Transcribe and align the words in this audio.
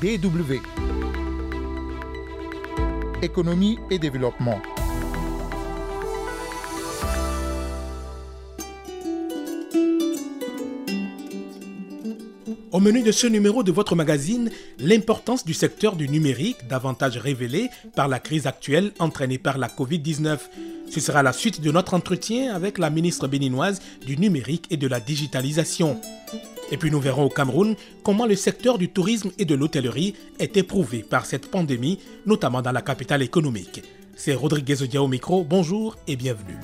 DW. 0.00 0.60
Économie 3.20 3.78
et 3.90 3.98
développement. 3.98 4.60
Au 12.70 12.78
menu 12.78 13.02
de 13.02 13.10
ce 13.10 13.26
numéro 13.26 13.64
de 13.64 13.72
votre 13.72 13.96
magazine, 13.96 14.52
l'importance 14.78 15.44
du 15.44 15.52
secteur 15.52 15.96
du 15.96 16.08
numérique, 16.08 16.68
davantage 16.68 17.16
révélée 17.16 17.68
par 17.96 18.06
la 18.06 18.20
crise 18.20 18.46
actuelle 18.46 18.92
entraînée 19.00 19.38
par 19.38 19.58
la 19.58 19.66
Covid-19. 19.66 20.38
Ce 20.88 21.00
sera 21.00 21.24
la 21.24 21.32
suite 21.32 21.60
de 21.60 21.72
notre 21.72 21.94
entretien 21.94 22.54
avec 22.54 22.78
la 22.78 22.90
ministre 22.90 23.26
béninoise 23.26 23.82
du 24.06 24.16
numérique 24.16 24.66
et 24.70 24.76
de 24.76 24.86
la 24.86 25.00
digitalisation. 25.00 26.00
Et 26.70 26.76
puis 26.76 26.90
nous 26.90 27.00
verrons 27.00 27.24
au 27.24 27.28
Cameroun 27.28 27.74
comment 28.02 28.26
le 28.26 28.36
secteur 28.36 28.78
du 28.78 28.88
tourisme 28.88 29.30
et 29.38 29.44
de 29.44 29.54
l'hôtellerie 29.54 30.14
est 30.38 30.56
éprouvé 30.56 31.02
par 31.02 31.26
cette 31.26 31.50
pandémie, 31.50 31.98
notamment 32.26 32.62
dans 32.62 32.72
la 32.72 32.82
capitale 32.82 33.22
économique. 33.22 33.82
C'est 34.16 34.34
Rodriguez 34.34 34.82
Odia 34.82 35.02
au 35.02 35.08
micro, 35.08 35.44
bonjour 35.44 35.96
et 36.06 36.16
bienvenue. 36.16 36.58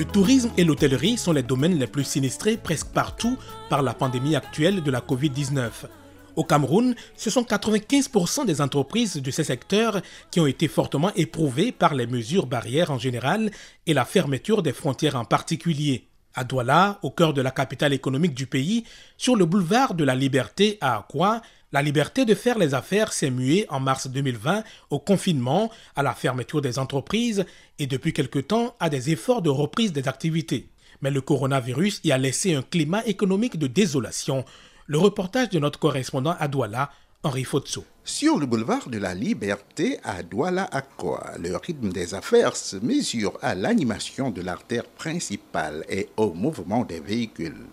Le 0.00 0.06
tourisme 0.06 0.50
et 0.56 0.64
l'hôtellerie 0.64 1.18
sont 1.18 1.34
les 1.34 1.42
domaines 1.42 1.78
les 1.78 1.86
plus 1.86 2.04
sinistrés 2.04 2.56
presque 2.56 2.86
partout 2.86 3.36
par 3.68 3.82
la 3.82 3.92
pandémie 3.92 4.34
actuelle 4.34 4.82
de 4.82 4.90
la 4.90 5.02
Covid-19. 5.02 5.68
Au 6.36 6.42
Cameroun, 6.42 6.94
ce 7.18 7.28
sont 7.28 7.42
95% 7.42 8.46
des 8.46 8.62
entreprises 8.62 9.16
de 9.16 9.30
ces 9.30 9.44
secteurs 9.44 10.00
qui 10.30 10.40
ont 10.40 10.46
été 10.46 10.68
fortement 10.68 11.12
éprouvées 11.16 11.70
par 11.70 11.94
les 11.94 12.06
mesures 12.06 12.46
barrières 12.46 12.90
en 12.90 12.96
général 12.96 13.50
et 13.86 13.92
la 13.92 14.06
fermeture 14.06 14.62
des 14.62 14.72
frontières 14.72 15.16
en 15.16 15.26
particulier. 15.26 16.08
À 16.34 16.44
Douala, 16.44 16.98
au 17.02 17.10
cœur 17.10 17.34
de 17.34 17.42
la 17.42 17.50
capitale 17.50 17.92
économique 17.92 18.32
du 18.32 18.46
pays, 18.46 18.84
sur 19.18 19.36
le 19.36 19.44
boulevard 19.44 19.92
de 19.92 20.04
la 20.04 20.14
Liberté 20.14 20.78
à 20.80 20.96
Akwa, 20.96 21.42
la 21.72 21.82
liberté 21.82 22.24
de 22.24 22.34
faire 22.34 22.58
les 22.58 22.74
affaires 22.74 23.12
s'est 23.12 23.30
muée 23.30 23.66
en 23.68 23.78
mars 23.78 24.08
2020 24.08 24.64
au 24.90 24.98
confinement, 24.98 25.70
à 25.94 26.02
la 26.02 26.14
fermeture 26.14 26.60
des 26.60 26.78
entreprises 26.78 27.44
et 27.78 27.86
depuis 27.86 28.12
quelque 28.12 28.40
temps 28.40 28.74
à 28.80 28.90
des 28.90 29.10
efforts 29.10 29.42
de 29.42 29.50
reprise 29.50 29.92
des 29.92 30.08
activités. 30.08 30.68
Mais 31.00 31.10
le 31.10 31.20
coronavirus 31.20 32.00
y 32.02 32.10
a 32.10 32.18
laissé 32.18 32.54
un 32.54 32.62
climat 32.62 33.04
économique 33.06 33.58
de 33.58 33.68
désolation. 33.68 34.44
Le 34.86 34.98
reportage 34.98 35.50
de 35.50 35.60
notre 35.60 35.78
correspondant 35.78 36.34
à 36.40 36.48
Douala, 36.48 36.90
Henri 37.22 37.44
Fotso. 37.44 37.84
Sur 38.02 38.38
le 38.38 38.46
boulevard 38.46 38.88
de 38.88 38.98
la 38.98 39.14
Liberté 39.14 40.00
à 40.02 40.22
Douala 40.24 40.64
Akwa, 40.72 41.34
le 41.38 41.54
rythme 41.56 41.90
des 41.92 42.14
affaires 42.14 42.56
se 42.56 42.76
mesure 42.76 43.38
à 43.42 43.54
l'animation 43.54 44.30
de 44.30 44.42
l'artère 44.42 44.86
principale 44.86 45.84
et 45.88 46.08
au 46.16 46.32
mouvement 46.32 46.84
des 46.84 46.98
véhicules. 46.98 47.66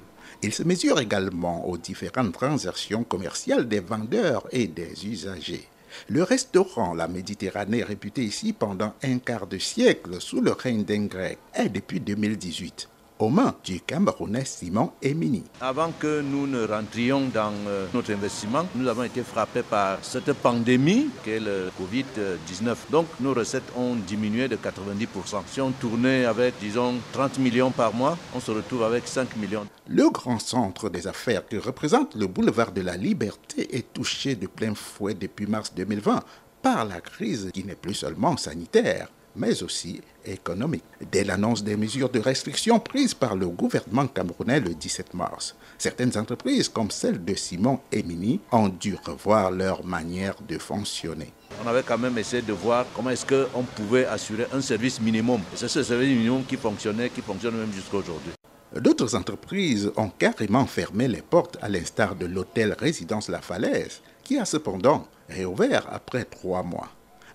Il 0.44 0.54
se 0.54 0.64
mesure 0.64 1.00
également 1.00 1.68
aux 1.68 1.78
différentes 1.78 2.34
transactions 2.34 3.04
commerciales 3.04 3.68
des 3.68 3.80
vendeurs 3.80 4.48
et 4.52 4.68
des 4.68 5.08
usagers. 5.08 5.68
Le 6.10 6.22
restaurant 6.24 6.94
La 6.94 7.08
Méditerranée, 7.08 7.84
réputé 7.84 8.24
ici 8.24 8.54
pendant 8.54 8.94
un 9.04 9.18
quart 9.18 9.48
de 9.48 9.58
siècle 9.58 10.22
sous 10.22 10.42
le 10.42 10.52
règne 10.52 10.84
d'un 10.84 11.06
grec, 11.06 11.40
est 11.56 11.70
depuis 11.70 12.00
2018 12.00 12.88
aux 13.20 13.30
mains 13.30 13.56
du 13.64 13.82
Camerounais 13.82 14.46
Simon 14.46 14.92
Emini. 15.02 15.44
Avant 15.62 15.92
que 15.92 16.22
nous 16.22 16.48
ne 16.48 16.66
rentrions 16.66 17.28
dans 17.34 17.54
euh, 17.68 17.88
notre 17.94 18.12
investissement, 18.14 18.66
nous 18.76 18.88
avons 18.88 19.04
été 19.04 19.24
frappés 19.24 19.64
par 19.64 20.00
cette 20.02 20.32
pandémie 20.34 21.10
qu'est 21.24 21.40
le 21.40 21.70
Covid-19. 21.80 22.76
Donc 22.92 23.08
nos 23.20 23.34
recettes 23.34 23.72
ont 23.76 23.96
diminué 23.96 24.48
de 24.48 24.56
90%. 24.56 25.08
Si 25.48 25.62
on 25.62 25.72
tournait 25.72 26.26
avec, 26.26 26.56
disons, 26.60 26.96
30 27.14 27.40
millions 27.40 27.72
par 27.72 27.94
mois, 27.94 28.18
on 28.36 28.40
se 28.40 28.52
retrouve 28.52 28.84
avec 28.84 29.08
5 29.08 29.36
millions. 29.38 29.66
Le 29.88 30.10
grand 30.10 30.40
centre 30.40 30.90
des 30.90 31.08
affaires 31.08 31.48
que 31.48 31.58
représente 31.58 32.16
le 32.16 32.28
boulevard 32.28 32.72
de 32.72 32.82
la 32.82 32.98
Liberté 32.98 33.76
est 33.78 33.94
touché 33.94 34.36
de 34.36 34.48
plein 34.48 34.76
fouet 34.76 35.14
depuis 35.14 35.48
mars 35.48 35.74
2020 35.76 36.24
par 36.62 36.86
la 36.86 37.02
crise 37.02 37.50
qui 37.54 37.64
n'est 37.64 37.76
plus 37.76 37.94
seulement 37.94 38.36
sanitaire, 38.36 39.10
mais 39.38 39.64
aussi 39.64 40.02
économique. 40.26 40.84
Dès 41.12 41.24
l'annonce 41.24 41.64
des 41.64 41.78
mesures 41.78 42.10
de 42.10 42.20
restriction 42.20 42.80
prises 42.80 43.14
par 43.14 43.36
le 43.36 43.48
gouvernement 43.48 44.08
camerounais 44.08 44.60
le 44.60 44.74
17 44.74 45.14
mars, 45.14 45.56
certaines 45.78 46.18
entreprises, 46.18 46.70
comme 46.70 46.92
celle 46.92 47.24
de 47.24 47.36
Simon 47.36 47.80
Emini, 47.92 48.40
ont 48.52 48.70
dû 48.70 48.96
revoir 49.06 49.52
leur 49.52 49.86
manière 49.86 50.36
de 50.48 50.58
fonctionner. 50.58 51.32
On 51.64 51.68
avait 51.68 51.84
quand 51.84 51.98
même 51.98 52.18
essayé 52.18 52.42
de 52.42 52.54
voir 52.54 52.86
comment 52.96 53.10
est-ce 53.10 53.26
qu'on 53.26 53.64
pouvait 53.64 54.06
assurer 54.06 54.48
un 54.54 54.62
service 54.62 55.00
minimum. 55.00 55.42
C'est 55.56 55.68
ce 55.68 55.84
service 55.84 56.10
minimum 56.10 56.44
qui 56.46 56.58
fonctionnait, 56.58 57.10
qui 57.10 57.22
fonctionne 57.22 57.56
même 57.56 57.72
jusqu'à 57.74 57.98
aujourd'hui. 57.98 58.32
D'autres 58.76 59.16
entreprises 59.16 59.92
ont 59.96 60.10
carrément 60.10 60.66
fermé 60.66 61.08
les 61.08 61.22
portes, 61.22 61.58
à 61.62 61.70
l'instar 61.70 62.16
de 62.16 62.26
l'hôtel 62.26 62.76
Résidence 62.78 63.30
La 63.30 63.42
Falaise, 63.42 64.02
qui 64.24 64.38
a 64.38 64.46
cependant 64.46 65.08
réouvert 65.30 65.88
après 65.90 66.26
trois 66.26 66.64
mois. 66.64 66.90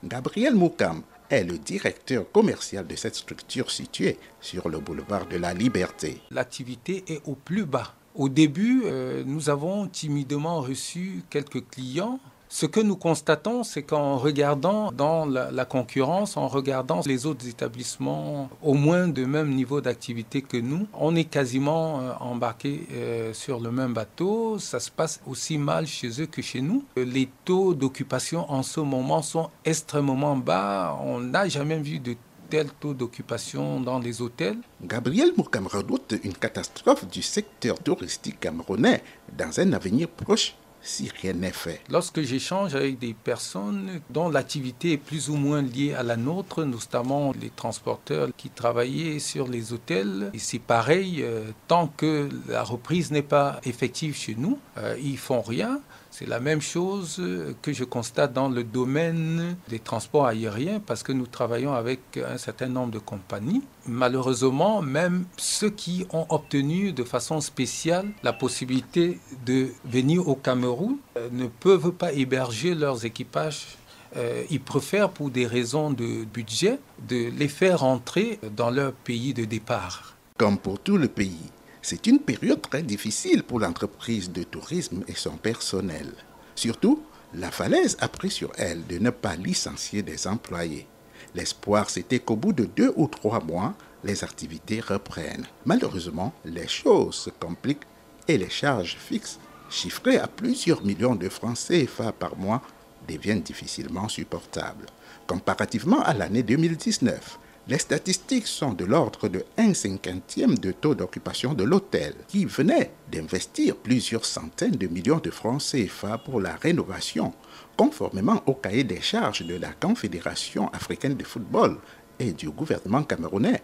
Gabriel 0.05 0.55
Moukam 0.55 1.03
est 1.33 1.45
le 1.45 1.59
directeur 1.59 2.31
commercial 2.31 2.87
de 2.87 2.95
cette 2.95 3.15
structure 3.15 3.71
située 3.71 4.19
sur 4.41 4.69
le 4.69 4.79
boulevard 4.79 5.27
de 5.27 5.37
la 5.37 5.55
Liberté. 5.55 6.21
L'activité 6.31 7.05
est 7.09 7.23
au 7.27 7.35
plus 7.35 7.65
bas. 7.65 7.95
Au 8.15 8.29
début, 8.29 8.83
euh, 8.85 9.25
nous 9.25 9.49
avons 9.49 9.87
timidement 9.87 10.61
reçu 10.61 11.23
quelques 11.31 11.67
clients 11.69 12.21
ce 12.53 12.67
que 12.67 12.81
nous 12.81 12.97
constatons, 12.97 13.65
c'est 13.65 13.83
qu'en 13.83 14.19
regardant 14.19 14.93
dans 14.93 15.25
la, 15.25 15.65
concurrence, 15.65 16.37
en 16.37 16.49
regardant 16.49 17.01
les 17.07 17.25
autres 17.25 17.49
établissements 17.49 18.51
au 18.63 18.75
moins 18.75 19.09
de 19.09 19.25
même 19.25 19.55
niveau 19.55 19.81
d'activité 19.81 20.43
que 20.43 20.59
nous, 20.59 20.87
on 20.93 21.17
est 21.17 21.25
quasiment 21.25 22.01
euh, 22.03 22.13
embarqué 22.21 22.87
euh, 22.93 23.33
sur 23.33 23.59
le 23.59 23.71
même 23.73 23.95
bateau. 23.95 24.59
Ça 24.59 24.81
se 24.81 24.91
passe 24.91 25.23
aussi 25.27 25.57
mal 25.57 25.87
chez 25.87 26.21
eux 26.21 26.27
que 26.27 26.43
chez 26.43 26.61
nous. 26.61 26.85
Les 26.95 27.31
taux 27.47 27.73
d'occupation 27.73 28.45
en 28.53 28.63
ce 28.63 28.81
moment 28.81 29.23
sont 29.23 29.49
extrêmement 29.65 30.37
bas. 30.37 30.99
On 31.03 31.21
n'a 31.21 31.49
jamais 31.49 31.79
vu 31.79 32.01
de 32.01 32.17
tel 32.51 32.69
taux 32.81 32.93
d'occupation 32.93 33.81
dans 33.81 33.99
les 33.99 34.21
hôtels. 34.21 34.59
Gabriel 34.85 35.33
Moukam 35.39 35.67
redoute 35.69 36.17
une 36.23 36.35
catastrophe 36.35 37.09
du 37.09 37.23
secteur 37.23 37.79
touristique 37.79 38.41
camerounais 38.41 39.03
dans 39.39 39.59
un 39.59 39.73
avenir 39.73 40.07
proche 40.07 40.55
si 40.83 41.11
rien 41.21 41.35
n'est 41.35 41.51
fait. 41.53 41.81
Lorsque 41.91 42.23
j'échange 42.23 42.75
avec 42.75 42.99
des 42.99 43.15
personnes 43.15 44.01
dont 44.11 44.29
l'activité 44.29 44.93
est 44.93 44.99
plus 44.99 45.29
ou 45.29 45.37
moins 45.37 45.63
liée 45.63 45.95
à 45.95 46.03
la 46.03 46.17
nôtre, 46.17 46.65
notamment 46.65 47.33
les 47.41 47.51
transporteurs 47.51 48.29
qui 48.37 48.51
travaillaient 48.51 49.19
sur 49.19 49.49
les 49.49 49.73
hôtels, 49.73 50.31
et 50.35 50.39
c'est 50.39 50.59
pareil, 50.59 51.23
euh, 51.23 51.51
tant 51.69 51.87
que 51.87 52.29
la 52.49 52.63
reprise 52.63 53.11
n'est 53.11 53.23
pas 53.23 53.61
effective 53.65 54.15
chez 54.17 54.35
nous, 54.35 54.59
euh, 54.79 54.97
ils 55.03 55.19
font 55.19 55.43
rien. 55.43 55.81
C'est 56.13 56.29
la 56.29 56.41
même 56.41 56.61
chose 56.61 57.23
que 57.63 57.73
je 57.73 57.85
constate 57.85 58.35
dans 58.35 58.51
le 58.51 58.65
domaine 58.65 59.57
des 59.69 59.79
transports 59.79 60.27
aériens 60.27 60.79
parce 60.79 61.03
que 61.03 61.11
nous 61.11 61.27
travaillons 61.27 61.73
avec 61.73 62.01
un 62.19 62.37
certain 62.37 62.69
nombre 62.69 62.93
de 62.93 62.99
compagnies. 62.99 63.63
Malheureusement, 63.87 64.83
même 64.83 65.25
ceux 65.39 65.71
qui 65.71 66.07
ont 66.13 66.27
obtenu 66.29 66.93
de 66.93 67.03
façon 67.03 67.41
spéciale 67.41 68.11
la 68.23 68.35
possibilité 68.35 69.19
de 69.47 69.69
venir 69.87 70.29
au 70.29 70.35
Cameroun 70.35 70.99
euh, 71.17 71.31
ne 71.33 71.47
peuvent 71.47 71.93
pas 71.93 72.13
héberger 72.13 72.75
leurs 72.75 73.07
équipages 73.07 73.79
euh, 74.17 74.45
ils 74.51 74.61
préfèrent, 74.61 75.09
pour 75.09 75.31
des 75.31 75.47
raisons 75.47 75.91
de 75.91 76.25
budget, 76.25 76.79
de 77.09 77.31
les 77.31 77.49
faire 77.49 77.81
rentrer 77.81 78.39
dans 78.55 78.71
leur 78.71 78.93
pays 78.93 79.33
de 79.33 79.47
départ. 79.47 80.15
Comme 80.37 80.59
pour 80.59 80.79
tout 80.79 80.99
le 80.99 81.09
pays, 81.09 81.51
c'est 81.83 82.07
une 82.07 82.21
période 82.21 82.63
très 82.63 82.83
difficile 82.83 83.43
pour 83.43 83.59
l'entreprise 83.59 84.31
de 84.31 84.45
tourisme 84.45 85.03
et 85.09 85.15
son 85.15 85.37
personnel. 85.37 86.13
Surtout, 86.55 87.03
la 87.35 87.51
falaise 87.51 87.97
a 88.01 88.09
pris 88.09 88.31
sur 88.31 88.53
elle 88.57 88.87
de 88.87 88.99
ne 88.99 89.11
pas 89.11 89.35
licencier 89.37 90.03
des 90.03 90.27
employés. 90.29 90.87
L'espoir, 91.35 91.91
c'était 91.91 92.21
qu'au 92.21 92.37
bout 92.37 92.53
de 92.53 92.67
deux 92.67 92.93
ou 92.97 93.09
trois 93.09 93.43
mois, 93.43 93.75
les 94.05 94.23
activités 94.23 94.81
reprennent. 94.81 95.47
Malheureusement, 95.65 96.33
les 96.45 96.69
choses 96.69 97.15
se 97.15 97.31
compliquent 97.31 97.87
et 98.29 98.39
les 98.39 98.51
charges 98.51 98.97
fixes, 98.97 99.39
chiffrées 99.71 100.19
à 100.19 100.29
plusieurs 100.29 100.85
millions 100.85 101.15
de 101.15 101.29
francs 101.29 101.57
CFA 101.57 102.13
par 102.13 102.37
mois, 102.37 102.63
deviennent 103.09 103.43
difficilement 103.43 104.09
supportables. 104.09 104.87
Comparativement 105.27 106.03
à 106.03 106.15
l'année 106.15 106.43
2019, 106.43 107.39
les 107.69 107.79
statistiques 107.79 108.49
sont 108.49 108.73
de 108.73 108.85
l'ordre 108.85 109.29
de 109.29 109.45
1 109.57 109.75
cinquantième 109.75 110.59
de 110.59 110.73
taux 110.73 110.97
d'occupation 110.97 111.55
de 111.55 111.63
l'hôtel, 111.63 112.15
qui 112.27 112.45
venait 112.45 112.91
d'investir 113.11 113.77
plusieurs 113.77 114.25
centaines 114.25 114.73
de 114.77 114.89
millions 114.89 115.21
de 115.21 115.31
francs 115.31 115.63
CFA 115.63 116.19
pour 116.19 116.41
la 116.41 116.57
rénovation, 116.57 117.33
conformément 117.77 118.43
au 118.47 118.55
cahier 118.55 118.83
des 118.83 119.01
charges 119.01 119.47
de 119.47 119.55
la 119.55 119.73
Confédération 119.73 120.69
africaine 120.73 121.15
de 121.15 121.25
football 121.25 121.79
et 122.19 122.33
du 122.33 122.51
gouvernement 122.51 123.05
camerounais, 123.05 123.63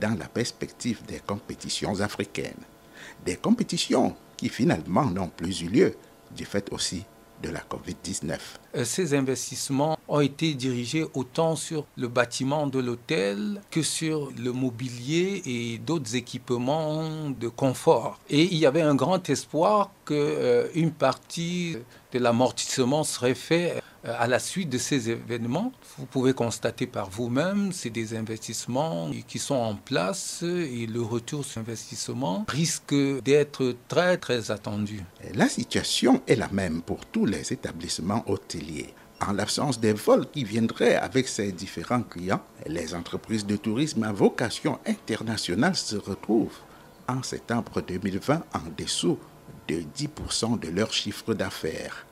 dans 0.00 0.18
la 0.18 0.26
perspective 0.26 1.04
des 1.06 1.20
compétitions 1.20 2.00
africaines. 2.00 2.64
Des 3.24 3.36
compétitions 3.36 4.16
qui 4.36 4.48
finalement 4.48 5.06
n'ont 5.06 5.28
plus 5.28 5.62
eu 5.62 5.68
lieu, 5.68 5.94
du 6.34 6.44
fait 6.44 6.72
aussi 6.72 7.04
de 7.42 7.50
la 7.50 7.60
COVID-19. 7.60 8.38
Euh, 8.76 8.84
ces 8.84 9.14
investissements 9.14 9.98
ont 10.08 10.20
été 10.20 10.54
dirigés 10.54 11.04
autant 11.14 11.56
sur 11.56 11.84
le 11.96 12.08
bâtiment 12.08 12.66
de 12.66 12.78
l'hôtel 12.78 13.60
que 13.70 13.82
sur 13.82 14.30
le 14.38 14.52
mobilier 14.52 15.42
et 15.46 15.78
d'autres 15.78 16.14
équipements 16.14 17.30
de 17.30 17.48
confort. 17.48 18.18
Et 18.30 18.42
il 18.44 18.58
y 18.58 18.66
avait 18.66 18.82
un 18.82 18.94
grand 18.94 19.28
espoir 19.28 19.90
qu'une 20.04 20.16
euh, 20.16 20.90
partie 20.98 21.76
de 22.12 22.18
l'amortissement 22.18 23.04
serait 23.04 23.34
fait 23.34 23.76
euh, 23.76 23.80
à 24.06 24.26
la 24.26 24.38
suite 24.38 24.70
de 24.70 24.78
ces 24.78 25.10
événements. 25.10 25.72
Vous 25.98 26.06
pouvez 26.06 26.32
constater 26.32 26.86
par 26.86 27.10
vous-même, 27.10 27.72
c'est 27.72 27.90
des 27.90 28.16
investissements 28.16 29.10
qui 29.26 29.38
sont 29.38 29.54
en 29.54 29.74
place 29.74 30.42
et 30.42 30.86
le 30.86 31.02
retour 31.02 31.44
sur 31.44 31.60
investissement 31.60 32.44
risque 32.48 32.94
d'être 33.24 33.76
très 33.88 34.16
très 34.16 34.50
attendu. 34.50 35.02
La 35.34 35.48
situation 35.48 36.22
est 36.26 36.36
la 36.36 36.48
même 36.48 36.82
pour 36.82 37.06
tous 37.06 37.26
les 37.26 37.52
établissements 37.52 38.24
hôteliers. 38.26 38.94
En 39.26 39.32
l'absence 39.32 39.80
des 39.80 39.94
vols 39.94 40.30
qui 40.30 40.44
viendraient 40.44 40.96
avec 40.96 41.26
ces 41.26 41.50
différents 41.50 42.02
clients, 42.02 42.42
les 42.66 42.94
entreprises 42.94 43.46
de 43.46 43.56
tourisme 43.56 44.02
à 44.02 44.12
vocation 44.12 44.78
internationale 44.86 45.74
se 45.74 45.96
retrouvent 45.96 46.58
en 47.08 47.22
septembre 47.22 47.80
2020 47.80 48.34
en 48.34 48.60
dessous 48.76 49.18
de 49.68 49.82
10% 49.96 50.60
de 50.60 50.68
leur 50.68 50.92
chiffre 50.92 51.34
d'affaires 51.34 52.05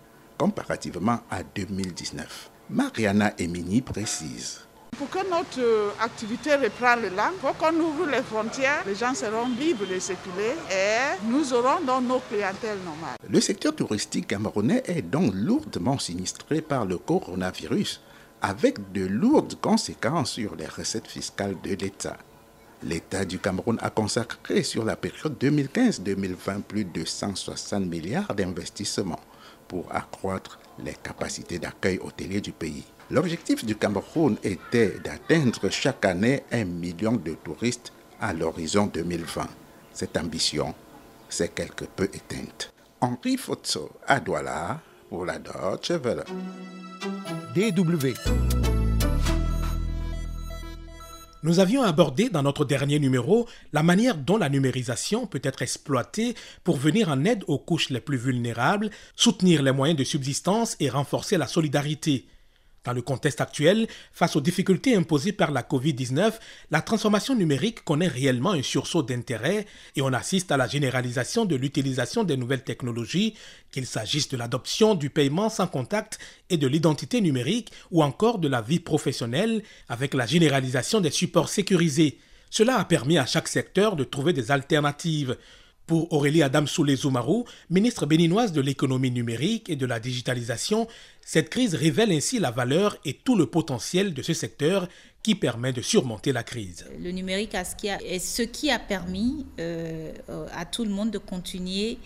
comparativement 0.45 1.21
à 1.31 1.43
2019. 1.43 2.51
Mariana 2.69 3.33
Emini 3.39 3.81
précise. 3.81 4.61
Pour 4.99 5.09
que 5.09 5.19
notre 5.31 5.59
euh, 5.59 5.89
activité 6.03 6.55
reprenne 6.55 7.01
le 7.01 7.09
il 7.09 7.41
faut 7.41 7.55
qu'on 7.55 7.75
ouvre 7.81 8.07
les 8.07 8.23
frontières, 8.23 8.83
les 8.87 8.95
gens 8.95 9.15
seront 9.15 9.49
libres 9.59 9.87
de 9.87 9.99
circuler 9.99 10.53
et 10.71 11.17
nous 11.31 11.51
aurons 11.55 11.81
donc 11.87 12.03
nos 12.07 12.19
clientèles 12.31 12.79
normales. 12.85 13.17
Le 13.27 13.41
secteur 13.41 13.75
touristique 13.75 14.27
camerounais 14.27 14.83
est 14.85 15.01
donc 15.01 15.33
lourdement 15.35 15.99
sinistré 15.99 16.61
par 16.61 16.85
le 16.85 16.99
coronavirus, 16.99 18.03
avec 18.43 18.93
de 18.93 19.07
lourdes 19.07 19.55
conséquences 19.63 20.33
sur 20.33 20.55
les 20.57 20.67
recettes 20.67 21.09
fiscales 21.09 21.57
de 21.63 21.75
l'État. 21.75 22.19
L'État 22.83 23.25
du 23.25 23.39
Cameroun 23.39 23.79
a 23.81 23.89
consacré 23.89 24.63
sur 24.63 24.85
la 24.85 24.95
période 24.97 25.37
2015-2020 25.41 26.61
plus 26.69 26.85
de 26.85 27.03
160 27.07 27.87
milliards 27.87 28.35
d'investissements 28.35 29.21
pour 29.69 29.87
accroître 29.95 30.59
les 30.79 30.95
capacités 30.95 31.59
d'accueil 31.59 31.99
hôtelier 31.99 32.41
du 32.41 32.53
pays. 32.53 32.85
L'objectif 33.11 33.65
du 33.65 33.77
Cameroun 33.77 34.37
était 34.43 34.99
d'atteindre 35.05 35.69
chaque 35.71 36.05
année 36.05 36.43
un 36.53 36.65
million 36.65 37.13
de 37.13 37.33
touristes 37.33 37.93
à 38.21 38.33
l'horizon 38.33 38.87
2020. 38.87 39.47
Cette 39.93 40.17
ambition 40.17 40.75
s'est 41.29 41.49
quelque 41.49 41.85
peu 41.85 42.05
éteinte. 42.05 42.73
Henri 43.01 43.37
Fotso 43.37 43.91
à 44.07 44.21
Douala 44.21 44.81
pour 45.09 45.27
la 45.27 45.39
Deutsche. 45.39 45.93
DW. 47.55 48.64
Nous 51.45 51.61
avions 51.61 51.83
abordé 51.83 52.31
dans 52.31 52.43
notre 52.43 52.65
dernier 52.65 52.99
numéro 52.99 53.47
la 53.75 53.83
manière 53.83 54.17
dont 54.17 54.39
la 54.39 54.49
numérisation 54.49 55.27
peut 55.27 55.43
être 55.45 55.61
exploitée 55.61 56.35
pour 56.65 56.79
venir 56.79 57.11
en 57.11 57.23
aide 57.27 57.45
aux 57.49 57.59
couches 57.59 57.91
les 57.91 58.01
plus 58.01 58.17
vulnérables, 58.17 58.89
soutenir 59.15 59.63
les 59.63 59.71
moyens 59.71 59.99
de 59.99 60.05
subsistance 60.05 60.75
et 60.81 60.89
renforcer 60.89 61.37
la 61.37 61.47
solidarité. 61.47 62.25
Dans 62.85 62.93
le 62.93 63.01
contexte 63.01 63.41
actuel, 63.41 63.89
face 64.13 64.37
aux 64.37 64.43
difficultés 64.43 64.95
imposées 64.95 65.33
par 65.33 65.51
la 65.53 65.63
Covid-19, 65.63 66.35
la 66.71 66.83
transformation 66.83 67.35
numérique 67.35 67.83
connaît 67.83 68.09
réellement 68.09 68.53
un 68.53 68.63
sursaut 68.63 69.03
d'intérêt 69.03 69.65
et 69.97 70.03
on 70.03 70.13
assiste 70.13 70.53
à 70.53 70.59
la 70.59 70.69
généralisation 70.69 71.47
de 71.47 71.57
l'utilisation 71.57 72.25
des 72.25 72.37
nouvelles 72.37 72.63
technologies, 72.63 73.35
qu'il 73.71 73.87
s'agisse 73.87 74.29
de 74.29 74.37
l'adoption 74.37 74.95
du 74.95 75.09
paiement 75.09 75.49
sans 75.49 75.67
contact 75.67 76.19
et 76.51 76.59
de 76.59 76.67
l'identité 76.67 77.23
numérique 77.23 77.73
ou 77.91 78.03
encore 78.03 78.39
de 78.39 78.49
la 78.49 78.61
vie 78.61 78.81
professionnelle 78.81 79.63
avec 79.89 80.13
la 80.13 80.27
généralisation 80.27 81.01
des 81.01 81.11
supports 81.11 81.49
sécurisés. 81.49 82.19
Cela 82.51 82.79
a 82.79 82.85
permis 82.85 83.17
à 83.17 83.25
chaque 83.25 83.49
secteur 83.49 83.97
de 83.97 84.05
trouver 84.05 84.35
des 84.35 84.51
alternatives. 84.51 85.39
Pour 85.87 86.11
Aurélie 86.15 86.43
Adam 86.43 86.65
Soulé 86.65 86.97
Zoumarou, 86.97 87.45
ministre 87.69 88.07
béninoise 88.07 88.53
de 88.53 88.63
l'économie 88.63 89.11
numérique 89.11 89.69
et 89.69 89.77
de 89.77 89.85
la 89.85 90.01
digitalisation, 90.01 90.89
cette 91.21 91.51
crise 91.51 91.75
révèle 91.75 92.11
ainsi 92.11 92.39
la 92.39 92.51
valeur 92.51 92.97
et 93.05 93.13
tout 93.13 93.37
le 93.37 93.45
potentiel 93.45 94.15
de 94.15 94.23
ce 94.23 94.33
secteur 94.33 94.89
qui 95.23 95.35
permet 95.35 95.75
de 95.75 95.83
surmonter 95.83 96.33
la 96.33 96.43
crise. 96.43 96.87
Le 96.99 97.11
numérique 97.11 97.55
est 97.55 98.19
ce 98.19 98.43
qui 98.43 98.71
a 98.71 98.79
permis 98.79 99.45
euh, 99.61 100.13
à 100.55 100.65
tout 100.65 100.85
le 100.85 100.91
monde 100.91 101.11
de 101.11 101.19
continuer 101.19 101.99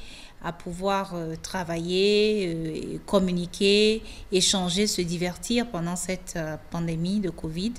à 0.43 0.53
pouvoir 0.53 1.15
euh, 1.15 1.35
travailler, 1.41 2.55
euh, 2.55 2.99
communiquer, 3.07 4.03
échanger, 4.33 4.89
se 4.89 5.03
divertir 5.03 5.69
pendant 5.69 5.95
cette 5.97 6.37
pandémie 6.73 7.21
de 7.21 7.31
Covid. 7.31 7.75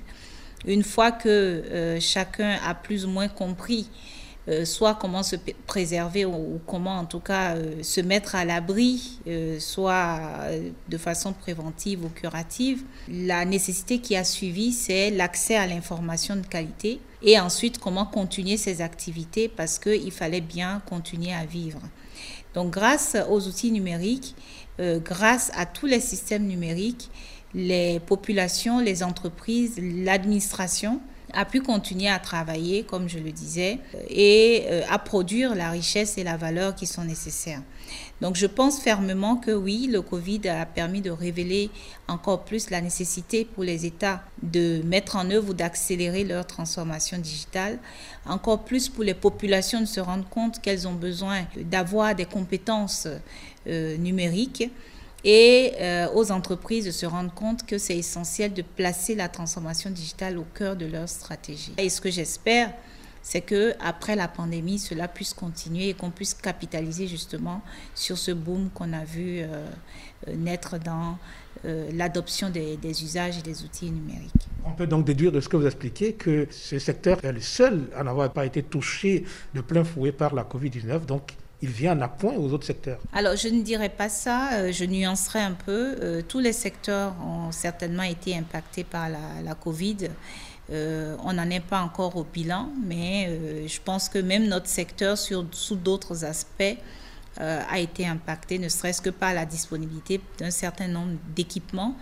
Une 0.66 0.84
fois 0.84 1.12
que 1.12 1.98
chacun 2.02 2.58
a 2.66 2.74
plus 2.74 3.06
ou 3.06 3.10
moins 3.10 3.30
compris 3.30 3.90
euh, 4.48 4.66
soit 4.66 4.96
comment 4.96 5.22
se 5.22 5.36
préserver 5.68 6.26
ou, 6.26 6.60
comment 6.66 6.98
en 6.98 7.06
tout 7.06 7.20
cas 7.20 7.56
euh, 7.56 7.84
se 7.84 8.02
mettre 8.02 8.36
à 8.36 8.46
l'abri, 8.46 9.20
euh, 9.28 9.60
soit 9.60 10.22
de 10.88 10.98
façon 10.98 11.34
préventive 11.34 12.06
ou 12.06 12.10
curative. 12.10 12.84
La 13.10 13.46
nécessité 13.46 14.00
qui 14.00 14.16
a 14.16 14.24
suivi, 14.24 14.72
c'est 14.72 15.12
l'accès 15.12 15.56
à 15.56 15.68
l'information 15.68 16.36
de 16.36 16.46
qualité 16.46 17.00
et 17.22 17.40
ensuite 17.40 17.80
comment 17.80 18.06
continuer 18.06 18.58
ces 18.58 18.82
activités 18.82 19.50
parce 19.50 19.78
qu'il 19.78 20.12
fallait 20.12 20.42
bien 20.42 20.82
continuer 20.88 21.34
à 21.34 21.46
vivre. 21.46 21.82
Donc 22.56 22.72
grâce 22.72 23.18
aux 23.30 23.46
outils 23.48 23.72
numériques, 23.72 24.36
grâce 24.80 25.52
à 25.56 25.66
tous 25.66 25.86
les 25.86 26.00
systèmes 26.00 26.48
numériques, 26.48 27.12
les 27.54 28.00
populations, 28.00 28.80
les 28.80 29.04
entreprises, 29.04 29.80
l'administration 29.80 31.02
a 31.34 31.46
pu 31.46 31.62
continuer 31.62 32.10
à 32.10 32.20
travailler, 32.20 32.84
comme 32.84 33.08
je 33.08 33.20
le 33.20 33.32
disais, 33.32 33.80
et 34.10 34.66
euh, 34.68 34.82
à 34.90 35.00
produire 35.00 35.56
la 35.56 35.70
richesse 35.70 36.18
et 36.18 36.24
la 36.24 36.38
valeur 36.38 36.76
qui 36.76 36.86
sont 36.86 37.04
nécessaires. 37.04 37.62
Donc 38.22 38.36
je 38.36 38.46
pense 38.46 38.82
fermement 38.82 39.38
que 39.38 39.52
oui, 39.52 39.88
le 39.92 40.02
Covid 40.02 40.48
a 40.50 40.66
permis 40.66 41.02
de 41.02 41.12
révéler 41.12 41.70
encore 42.08 42.44
plus 42.44 42.70
la 42.70 42.82
nécessité 42.82 43.46
pour 43.46 43.64
les 43.64 43.86
États 43.86 44.22
de 44.44 44.82
mettre 44.84 45.16
en 45.16 45.30
œuvre 45.32 45.52
ou 45.52 45.54
d'accélérer 45.54 46.24
leur 46.24 46.46
transformation 46.46 47.18
digitale, 47.18 47.80
encore 48.26 48.64
plus 48.66 48.90
pour 48.90 49.04
les 49.04 49.14
populations 49.14 49.80
de 49.80 49.86
se 49.86 50.00
rendre 50.00 50.28
compte 50.28 50.62
qu'elles 50.62 50.88
ont 50.88 50.94
besoin 50.94 51.46
d'avoir 51.58 52.16
des 52.16 52.26
compétences 52.26 53.08
euh, 53.68 53.98
numériques 53.98 54.70
et 55.24 55.74
euh, 55.80 56.08
aux 56.14 56.32
entreprises 56.32 56.86
de 56.86 56.92
se 56.92 57.06
rendre 57.06 57.34
compte 57.34 57.66
que 57.66 57.78
c'est 57.78 57.98
essentiel 57.98 58.54
de 58.54 58.62
placer 58.62 59.16
la 59.16 59.30
transformation 59.30 59.90
digitale 59.90 60.38
au 60.38 60.46
cœur 60.54 60.76
de 60.76 60.86
leur 60.86 61.10
stratégie. 61.10 61.74
Et 61.78 61.90
ce 61.90 62.00
que 62.02 62.10
j'espère, 62.10 62.74
c'est 63.22 63.42
que 63.42 63.74
après 63.82 64.16
la 64.16 64.28
pandémie, 64.28 64.80
cela 64.80 65.08
puisse 65.08 65.34
continuer 65.34 65.90
et 65.90 65.94
qu'on 65.94 66.10
puisse 66.10 66.34
capitaliser 66.34 67.08
justement 67.08 67.62
sur 67.94 68.18
ce 68.18 68.32
boom 68.32 68.70
qu'on 68.70 68.94
a 68.94 69.04
vu 69.04 69.40
euh, 69.40 69.66
euh, 70.28 70.36
naître 70.36 70.78
dans 70.80 71.18
l'adoption 71.94 72.50
des, 72.50 72.78
des, 72.78 73.04
usages 73.04 73.38
et 73.40 73.42
des 73.42 73.64
outils 73.66 73.92
numériques. 73.92 74.32
On 74.64 74.72
peut 74.72 74.88
donc 74.88 75.04
déduire 75.04 75.34
de 75.34 75.42
ce 75.42 75.50
que 75.50 75.58
vous 75.58 75.66
expliquez 75.66 76.14
que 76.14 76.48
ce 76.52 76.80
secteur 76.80 77.20
est 77.22 77.34
le 77.34 77.42
seul 77.42 77.90
à 77.98 78.04
n'avoir 78.06 78.32
pas 78.32 78.46
été 78.46 78.64
touché 78.64 79.26
de 79.54 79.60
plein 79.60 79.84
fouet 79.84 80.14
par 80.14 80.34
la 80.34 80.44
Covid-19, 80.44 81.06
donc 81.06 81.34
il 81.62 81.70
vient 81.70 82.00
à 82.02 82.08
point 82.08 82.36
aux 82.36 82.52
autres 82.54 82.66
secteurs 82.66 83.00
Alors, 83.14 83.36
je 83.36 83.50
ne 83.50 83.62
dirais 83.62 83.90
pas 83.90 84.10
ça, 84.10 84.54
euh, 84.54 84.72
je 84.72 84.86
nuancerai 84.86 85.40
un 85.40 85.52
peu. 85.52 85.96
Euh, 86.02 86.22
tous 86.28 86.40
les 86.40 86.54
secteurs 86.54 87.14
ont 87.22 87.52
certainement 87.52 88.04
été 88.04 88.36
impactés 88.38 88.84
par 88.84 89.10
la, 89.10 89.56
Covid. 89.56 90.10
Euh, 90.72 91.18
on 91.24 91.34
n'en 91.34 91.50
est 91.50 91.60
pas 91.60 91.82
encore 91.82 92.16
au 92.16 92.24
bilan, 92.24 92.70
mais 92.86 93.68
je 93.68 93.80
pense 93.84 94.08
que 94.08 94.20
même 94.20 94.48
notre 94.48 94.68
secteur, 94.68 95.18
sur, 95.18 95.46
sous 95.52 95.76
d'autres 95.76 96.24
aspects, 96.24 96.78
a 97.38 97.80
été 97.80 98.06
impacté, 98.06 98.60
ne 98.60 98.68
serait-ce 98.68 99.02
que 99.02 99.10
par 99.10 99.34
la 99.34 99.46
disponibilité 99.46 100.20
d'un 100.40 100.52
certain 100.52 100.90
nombre 100.90 101.14
d'équipements 101.34 101.96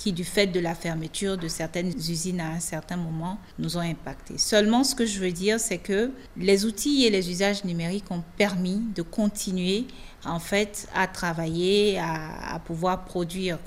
qui, 0.00 0.12
du 0.12 0.24
fait 0.24 0.46
de 0.46 0.60
la 0.60 0.74
fermeture 0.74 1.36
de 1.36 1.46
certaines 1.46 1.92
usines 1.92 2.40
à 2.40 2.52
un 2.52 2.60
certain 2.60 2.96
moment, 2.96 3.38
nous 3.58 3.76
ont 3.76 3.80
impactés. 3.80 4.38
Seulement, 4.38 4.82
ce 4.82 4.94
que 4.94 5.04
je 5.04 5.20
veux 5.20 5.30
dire, 5.30 5.60
c'est 5.60 5.76
que 5.76 6.10
les 6.38 6.64
outils 6.64 7.04
et 7.04 7.10
les 7.10 7.30
usages 7.30 7.64
numériques 7.64 8.10
ont 8.10 8.22
permis 8.38 8.80
de 8.94 9.02
continuer, 9.02 9.84
en 10.24 10.38
fait, 10.38 10.88
à 10.94 11.06
travailler, 11.06 11.98
à, 11.98 12.58
pouvoir 12.64 13.04
produire. 13.04 13.58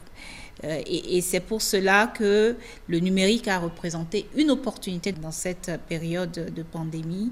Euh, 0.64 0.82
et, 0.86 1.22
c'est 1.22 1.40
pour 1.40 1.62
cela 1.62 2.08
que 2.08 2.56
le 2.88 3.00
numérique 3.00 3.48
a 3.48 3.60
représenté 3.60 4.28
une 4.36 4.52
opportunité 4.52 5.12
dans 5.12 5.32
cette 5.32 5.72
période 5.90 6.54
de 6.54 6.64
pandémie 6.64 7.32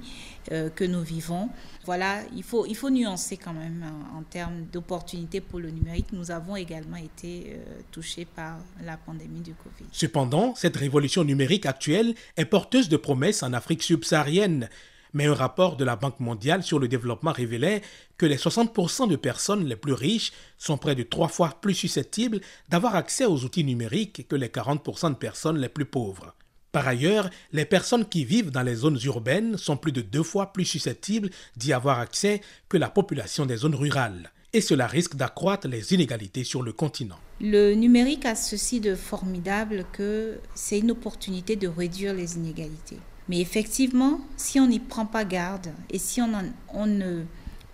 euh, 0.51 0.69
que 0.69 0.83
nous 0.83 1.01
vivons. 1.01 1.49
Voilà, 1.85 2.21
il 2.35 2.43
faut, 2.43 2.65
il 2.65 2.75
faut 2.75 2.89
nuancer 2.89 3.37
quand 3.37 3.53
même 3.53 3.83
en, 3.83 4.19
en 4.19 4.23
termes 4.23 4.65
d'opportunités 4.71 5.39
pour 5.39 5.59
le 5.59 5.69
numérique. 5.69 6.07
Nous 6.13 6.31
avons 6.31 6.55
également 6.55 6.97
été 6.97 7.53
euh, 7.53 7.81
touchés 7.91 8.25
par 8.25 8.57
la 8.83 8.97
pandémie 8.97 9.41
du 9.41 9.53
Covid. 9.53 9.87
Cependant, 9.91 10.55
cette 10.55 10.77
révolution 10.77 11.23
numérique 11.23 11.65
actuelle 11.65 12.15
est 12.37 12.45
porteuse 12.45 12.89
de 12.89 12.97
promesses 12.97 13.43
en 13.43 13.53
Afrique 13.53 13.83
subsaharienne. 13.83 14.67
Mais 15.13 15.25
un 15.25 15.33
rapport 15.33 15.75
de 15.75 15.83
la 15.83 15.95
Banque 15.95 16.19
mondiale 16.19 16.63
sur 16.63 16.79
le 16.79 16.87
développement 16.87 17.31
révélait 17.31 17.81
que 18.17 18.25
les 18.25 18.37
60% 18.37 19.09
de 19.09 19.15
personnes 19.15 19.65
les 19.65 19.75
plus 19.75 19.93
riches 19.93 20.31
sont 20.57 20.77
près 20.77 20.95
de 20.95 21.03
trois 21.03 21.27
fois 21.27 21.57
plus 21.61 21.73
susceptibles 21.73 22.39
d'avoir 22.69 22.95
accès 22.95 23.25
aux 23.25 23.43
outils 23.43 23.63
numériques 23.63 24.27
que 24.27 24.35
les 24.35 24.47
40% 24.47 25.09
de 25.09 25.15
personnes 25.15 25.57
les 25.57 25.69
plus 25.69 25.85
pauvres. 25.85 26.35
Par 26.71 26.87
ailleurs, 26.87 27.29
les 27.51 27.65
personnes 27.65 28.05
qui 28.05 28.23
vivent 28.23 28.51
dans 28.51 28.61
les 28.61 28.75
zones 28.75 28.99
urbaines 29.03 29.57
sont 29.57 29.75
plus 29.75 29.91
de 29.91 30.01
deux 30.01 30.23
fois 30.23 30.53
plus 30.53 30.63
susceptibles 30.63 31.29
d'y 31.57 31.73
avoir 31.73 31.99
accès 31.99 32.41
que 32.69 32.77
la 32.77 32.89
population 32.89 33.45
des 33.45 33.57
zones 33.57 33.75
rurales. 33.75 34.31
Et 34.53 34.61
cela 34.61 34.87
risque 34.87 35.15
d'accroître 35.15 35.67
les 35.67 35.93
inégalités 35.93 36.43
sur 36.43 36.61
le 36.61 36.73
continent. 36.73 37.19
Le 37.39 37.73
numérique 37.73 38.25
a 38.25 38.35
ceci 38.35 38.79
de 38.79 38.95
formidable 38.95 39.85
que 39.91 40.39
c'est 40.55 40.79
une 40.79 40.91
opportunité 40.91 41.55
de 41.55 41.67
réduire 41.67 42.13
les 42.13 42.35
inégalités. 42.35 42.99
Mais 43.29 43.39
effectivement, 43.39 44.19
si 44.37 44.59
on 44.59 44.67
n'y 44.67 44.79
prend 44.79 45.05
pas 45.05 45.25
garde 45.25 45.71
et 45.89 45.97
si 45.97 46.21
on, 46.21 46.87
ne 46.87 47.23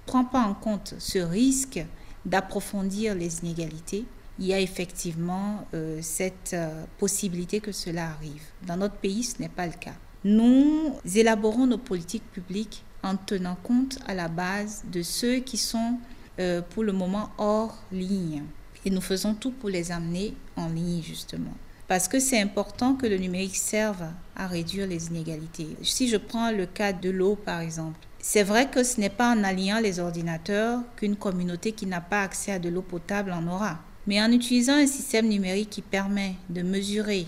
prend 0.06 0.26
pas 0.26 0.42
en 0.42 0.54
compte 0.54 0.96
ce 1.00 1.20
risque 1.20 1.84
d'approfondir 2.26 3.16
les 3.16 3.40
inégalités, 3.40 4.06
il 4.40 4.46
y 4.46 4.54
a 4.54 4.60
effectivement 4.60 5.66
euh, 5.74 6.00
cette 6.02 6.54
euh, 6.54 6.84
possibilité 7.00 7.60
que 7.60 7.72
cela 7.72 8.10
arrive. 8.12 8.44
Dans 8.68 8.78
notre 8.78 8.96
pays, 8.96 9.24
ce 9.24 9.42
n'est 9.42 9.50
pas 9.50 9.66
le 9.66 9.74
cas. 9.74 9.96
Nous 10.24 10.94
élaborons 11.16 11.66
nos 11.66 11.78
politiques 11.78 12.30
publiques 12.32 12.84
en 13.02 13.16
tenant 13.16 13.56
compte 13.56 13.98
à 14.08 14.14
la 14.14 14.28
base 14.28 14.84
de 14.92 15.02
ceux 15.02 15.38
qui 15.38 15.58
sont 15.58 15.98
euh, 16.40 16.62
pour 16.62 16.84
le 16.84 16.92
moment 16.92 17.30
hors 17.38 17.78
ligne. 17.92 18.44
Et 18.86 18.90
nous 18.90 19.02
faisons 19.02 19.34
tout 19.34 19.52
pour 19.52 19.70
les 19.70 19.92
amener 19.92 20.36
en 20.56 20.70
ligne, 20.70 21.02
justement. 21.02 21.54
Parce 21.88 22.10
que 22.10 22.20
c'est 22.20 22.40
important 22.42 22.96
que 22.96 23.08
le 23.08 23.18
numérique 23.18 23.56
serve 23.56 24.04
à 24.36 24.48
réduire 24.48 24.88
les 24.88 25.08
inégalités. 25.08 25.68
Si 25.84 26.10
je 26.10 26.18
prends 26.18 26.52
le 26.52 26.66
cas 26.66 26.92
de 26.92 27.10
l'eau, 27.10 27.36
par 27.36 27.62
exemple, 27.62 28.00
c'est 28.20 28.44
vrai 28.44 28.70
que 28.70 28.84
ce 28.84 29.00
n'est 29.00 29.10
pas 29.10 29.34
en 29.34 29.44
alliant 29.44 29.80
les 29.80 30.00
ordinateurs 30.00 30.82
qu'une 30.98 31.16
communauté 31.16 31.72
qui 31.72 31.86
n'a 31.86 32.02
pas 32.02 32.24
accès 32.24 32.52
à 32.52 32.60
de 32.60 32.68
l'eau 32.68 32.82
potable 32.82 33.32
en 33.32 33.48
aura. 33.48 33.80
Mais 34.06 34.22
en 34.22 34.32
utilisant 34.32 34.74
un 34.74 34.88
système 34.88 35.30
numérique 35.30 35.70
qui 35.70 35.82
permet 35.82 36.36
de 36.50 36.62
mesurer, 36.62 37.28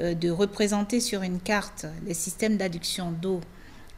euh, 0.00 0.14
de 0.14 0.30
représenter 0.30 1.00
sur 1.00 1.22
une 1.22 1.40
carte 1.40 1.86
les 2.04 2.14
systèmes 2.14 2.56
d'adduction 2.56 3.10
d'eau, 3.10 3.40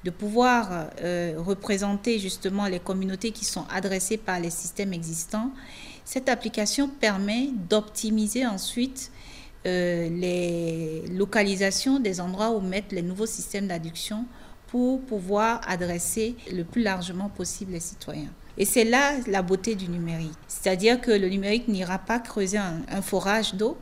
de 0.05 0.11
pouvoir 0.11 0.89
euh, 1.03 1.35
représenter 1.37 2.19
justement 2.19 2.67
les 2.67 2.81
communautés 2.81 3.31
qui 3.31 3.45
sont 3.45 3.65
adressées 3.71 4.17
par 4.17 4.41
les 4.41 4.51
systèmes 4.51 4.95
existants, 4.95 5.51
cette 6.05 6.31
application 6.31 6.89
permet 6.89 7.51
d'optimiser 7.69 8.47
ensuite 8.47 9.11
euh, 9.67 10.09
les 10.09 11.03
localisations 11.09 11.99
des 11.99 12.21
endroits 12.21 12.51
où 12.51 12.61
mettre 12.61 12.95
les 12.95 13.03
nouveaux 13.03 13.27
systèmes 13.27 13.67
d'adduction 13.67 14.25
pour 14.69 15.01
pouvoir 15.01 15.61
adresser 15.67 16.37
le 16.53 16.63
plus 16.63 16.83
largement 16.83 17.29
possible 17.29 17.73
les 17.73 17.81
citoyens. 17.81 18.33
Et 18.57 18.65
c'est 18.65 18.85
là 18.85 19.15
la 19.27 19.43
beauté 19.43 19.75
du 19.75 19.89
numérique. 19.89 20.33
C'est-à-dire 20.47 21.01
que 21.01 21.11
le 21.11 21.29
numérique 21.29 21.69
n'ira 21.69 21.99
pas 21.99 22.19
creuser 22.19 22.59
un, 22.59 23.03
forage 23.03 23.55
d'eau, 23.55 23.77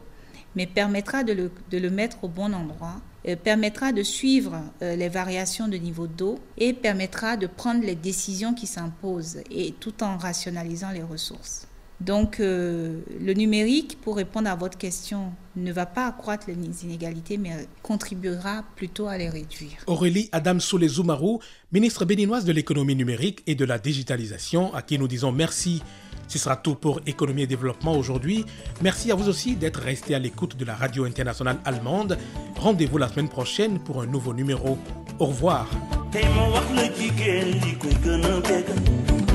mais 0.54 0.66
permettra 0.66 1.24
de 1.24 1.32
le, 1.32 1.50
de 1.70 1.78
le, 1.78 1.90
mettre 1.90 2.24
au 2.24 2.28
bon 2.28 2.54
endroit, 2.54 3.00
euh, 3.26 3.36
permettra 3.36 3.92
de 3.92 4.02
suivre 4.02 4.62
euh, 4.82 4.94
les 4.94 5.08
variations 5.08 5.68
de 5.68 5.76
niveau 5.76 6.06
d'eau 6.06 6.38
et 6.56 6.72
permettra 6.72 7.36
de 7.36 7.46
prendre 7.46 7.82
les 7.84 7.94
décisions 7.94 8.54
qui 8.54 8.66
s'imposent, 8.66 9.40
et 9.50 9.72
tout 9.80 10.02
en 10.02 10.16
rationalisant 10.16 10.90
les 10.92 11.02
ressources. 11.02 11.66
Donc 12.00 12.40
euh, 12.40 13.00
le 13.20 13.32
numérique, 13.32 13.98
pour 14.02 14.16
répondre 14.16 14.48
à 14.50 14.54
votre 14.54 14.76
question, 14.76 15.32
ne 15.56 15.72
va 15.72 15.86
pas 15.86 16.06
accroître 16.06 16.46
les 16.48 16.84
inégalités, 16.84 17.38
mais 17.38 17.66
contribuera 17.82 18.64
plutôt 18.76 19.06
à 19.06 19.16
les 19.16 19.30
réduire. 19.30 19.78
Aurélie 19.86 20.28
Adam 20.32 20.60
Soulezoumarou, 20.60 21.40
ministre 21.72 22.04
béninoise 22.04 22.44
de 22.44 22.52
l'économie 22.52 22.94
numérique 22.94 23.42
et 23.46 23.54
de 23.54 23.64
la 23.64 23.78
digitalisation, 23.78 24.74
à 24.74 24.82
qui 24.82 24.98
nous 24.98 25.08
disons 25.08 25.32
merci. 25.32 25.82
Ce 26.28 26.38
sera 26.38 26.56
tout 26.56 26.74
pour 26.74 27.00
Économie 27.06 27.42
et 27.42 27.46
Développement 27.46 27.96
aujourd'hui. 27.96 28.44
Merci 28.82 29.12
à 29.12 29.14
vous 29.14 29.28
aussi 29.28 29.54
d'être 29.54 29.80
resté 29.80 30.14
à 30.14 30.18
l'écoute 30.18 30.56
de 30.56 30.64
la 30.64 30.74
radio 30.74 31.04
internationale 31.04 31.58
allemande. 31.64 32.18
Rendez-vous 32.56 32.98
la 32.98 33.08
semaine 33.08 33.28
prochaine 33.28 33.78
pour 33.78 34.02
un 34.02 34.06
nouveau 34.06 34.34
numéro. 34.34 34.76
Au 35.18 35.26
revoir. 35.26 35.68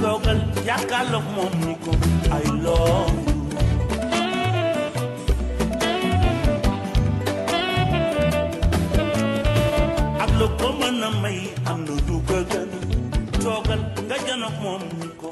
Toogal 0.01 0.39
jàkkaarloog 0.67 1.25
moom 1.35 1.53
ni 1.65 1.73
ko 1.85 1.91
I 2.39 2.43
love 2.65 3.17
you. 3.27 3.41
Ak 10.23 10.29
lu 10.39 10.47
ko 10.59 10.67
mën 10.79 11.03
a 11.07 11.09
may 11.23 11.39
am 11.71 11.79
na 11.87 11.95
du 12.07 12.15
ko 12.27 12.37
gën. 12.51 12.69
Toogal 13.43 13.81
nga 14.07 14.17
janoog 14.27 14.55
moom 14.63 14.81
ko 15.21 15.29